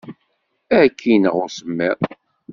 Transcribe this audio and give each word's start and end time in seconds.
Ad 0.79 0.91
k-ineɣ 0.99 1.35
usemmiḍ. 1.43 1.99